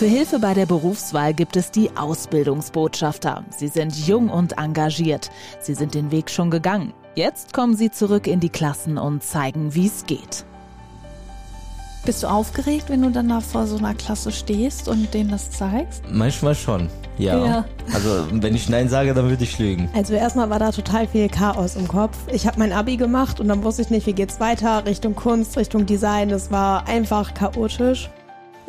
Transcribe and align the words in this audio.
Für 0.00 0.06
Hilfe 0.06 0.38
bei 0.38 0.54
der 0.54 0.64
Berufswahl 0.64 1.34
gibt 1.34 1.56
es 1.56 1.72
die 1.72 1.90
Ausbildungsbotschafter. 1.94 3.44
Sie 3.54 3.68
sind 3.68 3.94
jung 4.06 4.30
und 4.30 4.56
engagiert. 4.56 5.30
Sie 5.60 5.74
sind 5.74 5.92
den 5.92 6.10
Weg 6.10 6.30
schon 6.30 6.50
gegangen. 6.50 6.94
Jetzt 7.16 7.52
kommen 7.52 7.76
sie 7.76 7.90
zurück 7.90 8.26
in 8.26 8.40
die 8.40 8.48
Klassen 8.48 8.96
und 8.96 9.22
zeigen, 9.22 9.74
wie 9.74 9.88
es 9.88 10.06
geht. 10.06 10.46
Bist 12.06 12.22
du 12.22 12.28
aufgeregt, 12.28 12.86
wenn 12.88 13.02
du 13.02 13.10
dann 13.10 13.28
da 13.28 13.42
vor 13.42 13.66
so 13.66 13.76
einer 13.76 13.92
Klasse 13.92 14.32
stehst 14.32 14.88
und 14.88 15.12
denen 15.12 15.32
das 15.32 15.50
zeigst? 15.50 16.02
Manchmal 16.10 16.54
schon, 16.54 16.88
ja. 17.18 17.44
Ja. 17.44 17.64
Also 17.92 18.26
wenn 18.30 18.54
ich 18.54 18.70
Nein 18.70 18.88
sage, 18.88 19.12
dann 19.12 19.28
würde 19.28 19.44
ich 19.44 19.58
lügen. 19.58 19.90
Also 19.92 20.14
erstmal 20.14 20.48
war 20.48 20.58
da 20.58 20.70
total 20.70 21.08
viel 21.08 21.28
Chaos 21.28 21.76
im 21.76 21.86
Kopf. 21.86 22.16
Ich 22.32 22.46
habe 22.46 22.58
mein 22.58 22.72
Abi 22.72 22.96
gemacht 22.96 23.38
und 23.38 23.48
dann 23.48 23.62
wusste 23.64 23.82
ich 23.82 23.90
nicht, 23.90 24.06
wie 24.06 24.14
geht's 24.14 24.40
weiter, 24.40 24.86
Richtung 24.86 25.14
Kunst, 25.14 25.58
Richtung 25.58 25.84
Design. 25.84 26.30
Das 26.30 26.50
war 26.50 26.88
einfach 26.88 27.34
chaotisch. 27.34 28.08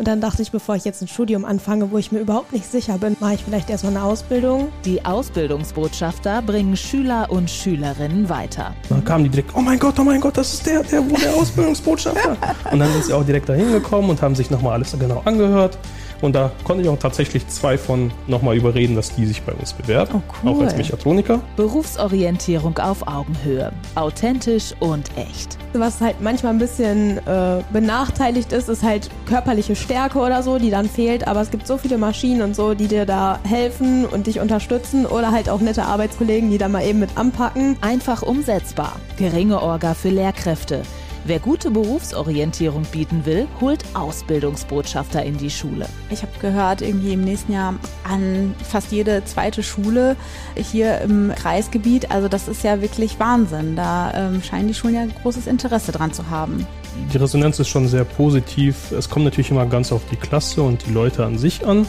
Und 0.02 0.08
dann 0.08 0.20
dachte 0.20 0.42
ich, 0.42 0.52
bevor 0.52 0.76
ich 0.76 0.84
jetzt 0.84 1.04
ein 1.04 1.08
Studium 1.08 1.46
anfange, 1.46 1.92
wo 1.92 2.00
ich 2.00 2.12
mir 2.12 2.22
überhaupt 2.22 2.54
nicht 2.54 2.66
sicher 2.66 2.98
bin, 2.98 3.16
mache 3.20 3.36
ich 3.36 3.44
vielleicht 3.44 3.70
erstmal 3.70 3.96
eine 3.96 4.04
Ausbildung. 4.04 4.70
Die 4.84 5.06
Ausbildungsbotschafter 5.06 6.42
bringen 6.42 6.76
Schüler 6.76 7.28
und 7.30 7.52
Schülerinnen 7.52 8.28
weiter. 8.28 8.74
Dann 8.90 9.06
kamen 9.06 9.26
die 9.26 9.30
direkt, 9.30 9.52
oh 9.54 9.62
mein 9.62 9.78
Gott, 9.78 10.00
oh 10.00 10.04
mein 10.04 10.20
Gott, 10.20 10.36
das 10.38 10.56
ist 10.56 10.66
der, 10.66 10.82
der, 10.82 11.08
wo 11.08 11.16
der 11.18 11.36
Ausbildungsbotschafter. 11.36 12.36
und 12.72 12.80
dann 12.80 12.92
sind 12.94 13.06
sie 13.06 13.14
auch 13.14 13.24
direkt 13.24 13.48
dahin 13.48 13.72
gekommen 13.72 14.10
und 14.10 14.20
haben 14.24 14.34
sich 14.34 14.50
nochmal 14.50 14.74
alles 14.74 14.98
genau 14.98 15.22
angehört. 15.24 15.78
Und 16.22 16.34
da 16.34 16.52
konnte 16.64 16.84
ich 16.84 16.90
auch 16.90 17.00
tatsächlich 17.00 17.48
zwei 17.48 17.78
von 17.78 18.12
nochmal 18.28 18.56
überreden, 18.56 18.96
dass 18.96 19.16
die 19.16 19.26
sich 19.26 19.42
bei 19.42 19.54
uns 19.54 19.74
bewerben. 19.74 20.16
Oh, 20.16 20.34
cool. 20.44 20.52
Auch 20.52 20.62
als 20.62 20.78
Mechatroniker. 20.78 21.40
Berufsorientierung 21.56 22.78
auf 22.78 23.08
Augenhöhe. 23.08 23.72
Authentisch 23.96 24.74
und 24.80 25.10
echt. 25.18 25.58
Was 25.74 26.02
halt 26.02 26.22
manchmal 26.22 26.54
ein 26.54 26.60
bisschen 26.60 27.18
äh, 27.26 27.64
benachteiligt 27.72 28.52
ist, 28.52 28.70
ist 28.70 28.84
halt 28.84 29.10
körperliche 29.26 29.76
Stärke 29.76 30.20
oder 30.20 30.44
so, 30.44 30.60
die 30.60 30.70
dann 30.70 30.88
fehlt. 30.88 31.28
Aber 31.28 31.42
es 31.42 31.50
gibt 31.50 31.66
so 31.66 31.78
viele 31.78 31.98
Maschinen 31.98 32.42
und 32.42 32.56
so, 32.56 32.74
die 32.74 32.88
dir 32.88 33.06
da 33.06 33.40
helfen 33.44 34.06
und 34.06 34.28
dich 34.28 34.40
unterstützen. 34.40 35.06
Oder 35.06 35.32
halt 35.32 35.50
auch 35.50 35.60
nette 35.60 35.84
Arbeitskollegen, 35.84 36.52
die 36.52 36.58
da 36.58 36.68
mal 36.68 36.86
eben 36.86 37.00
mit 37.00 37.18
anpacken. 37.18 37.78
Einfach 37.82 38.22
umsetzbar. 38.22 38.98
Geringe 39.18 39.62
Orga 39.62 39.94
für 39.94 40.10
Lehrkräfte. 40.10 40.84
Wer 41.24 41.38
gute 41.38 41.70
Berufsorientierung 41.70 42.82
bieten 42.92 43.26
will, 43.26 43.48
holt 43.60 43.84
Ausbildungsbotschafter 43.94 45.24
in 45.24 45.38
die 45.38 45.52
Schule. 45.52 45.86
Ich 46.10 46.24
habe 46.24 46.32
gehört, 46.42 46.82
irgendwie 46.82 47.14
im 47.14 47.24
nächsten 47.24 47.54
Jahr 47.54 47.76
an 48.04 48.56
fast 48.68 48.92
jede 48.92 49.24
zweite 49.26 49.62
Schule 49.62 50.16
hier 50.56 51.00
im 51.02 51.32
Kreisgebiet. 51.36 52.10
Also 52.10 52.28
das 52.28 52.48
ist 52.48 52.64
ja 52.64 52.82
wirklich 52.82 53.20
Wahnsinn. 53.20 53.76
Da 53.76 54.12
ähm, 54.16 54.42
scheinen 54.42 54.68
die 54.68 54.74
Schulen 54.74 54.96
ja 54.96 55.06
großes 55.22 55.46
Interesse 55.46 55.92
dran 55.92 56.12
zu 56.12 56.32
haben. 56.32 56.66
Die 57.14 57.18
Resonanz 57.18 57.60
ist 57.60 57.68
schon 57.68 57.88
sehr 57.88 58.04
positiv. 58.04 58.92
Es 58.92 59.08
kommt 59.08 59.26
natürlich 59.26 59.52
immer 59.52 59.68
ganz 59.68 59.92
auf 59.92 60.02
die 60.10 60.16
Klasse 60.16 60.64
und 60.64 60.88
die 60.88 60.92
Leute 60.92 61.24
an 61.24 61.38
sich 61.38 61.66
an 61.68 61.86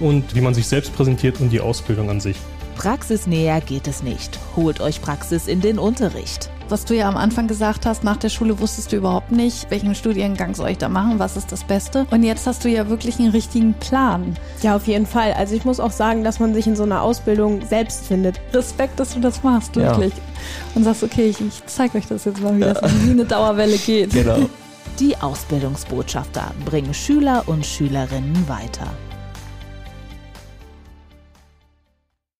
und 0.00 0.34
wie 0.34 0.40
man 0.40 0.54
sich 0.54 0.66
selbst 0.66 0.96
präsentiert 0.96 1.40
und 1.40 1.50
die 1.50 1.60
Ausbildung 1.60 2.08
an 2.08 2.20
sich. 2.20 2.38
Praxisnäher 2.76 3.60
geht 3.60 3.86
es 3.86 4.02
nicht. 4.02 4.38
Holt 4.56 4.80
euch 4.80 5.02
Praxis 5.02 5.46
in 5.46 5.60
den 5.60 5.78
Unterricht. 5.78 6.51
Was 6.72 6.86
du 6.86 6.94
ja 6.96 7.06
am 7.06 7.18
Anfang 7.18 7.48
gesagt 7.48 7.84
hast, 7.84 8.02
nach 8.02 8.16
der 8.16 8.30
Schule 8.30 8.58
wusstest 8.58 8.92
du 8.92 8.96
überhaupt 8.96 9.30
nicht, 9.30 9.70
welchen 9.70 9.94
Studiengang 9.94 10.54
soll 10.54 10.70
ich 10.70 10.78
da 10.78 10.88
machen, 10.88 11.18
was 11.18 11.36
ist 11.36 11.52
das 11.52 11.64
Beste. 11.64 12.06
Und 12.10 12.22
jetzt 12.22 12.46
hast 12.46 12.64
du 12.64 12.70
ja 12.70 12.88
wirklich 12.88 13.18
einen 13.18 13.28
richtigen 13.28 13.74
Plan. 13.74 14.38
Ja, 14.62 14.74
auf 14.76 14.86
jeden 14.86 15.04
Fall. 15.04 15.34
Also 15.34 15.54
ich 15.54 15.66
muss 15.66 15.80
auch 15.80 15.90
sagen, 15.90 16.24
dass 16.24 16.40
man 16.40 16.54
sich 16.54 16.66
in 16.66 16.74
so 16.74 16.84
einer 16.84 17.02
Ausbildung 17.02 17.60
selbst 17.66 18.06
findet. 18.06 18.40
Respekt, 18.54 18.98
dass 18.98 19.12
du 19.12 19.20
das 19.20 19.42
machst, 19.42 19.76
Ja. 19.76 19.82
wirklich. 19.82 20.14
Und 20.74 20.84
sagst, 20.84 21.02
okay, 21.02 21.26
ich, 21.26 21.42
ich 21.42 21.62
zeige 21.66 21.98
euch 21.98 22.06
das 22.06 22.24
jetzt 22.24 22.40
mal, 22.40 22.56
wie 22.56 22.60
das 22.60 22.80
wie 23.04 23.10
eine 23.10 23.26
Dauerwelle 23.26 23.76
geht. 23.76 24.14
Genau. 24.14 24.38
Die 24.98 25.14
Ausbildungsbotschafter 25.18 26.52
bringen 26.64 26.94
Schüler 26.94 27.42
und 27.44 27.66
Schülerinnen 27.66 28.48
weiter. 28.48 28.86